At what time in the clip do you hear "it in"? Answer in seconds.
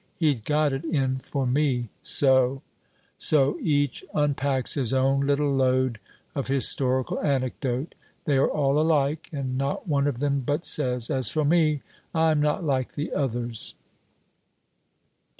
0.73-1.19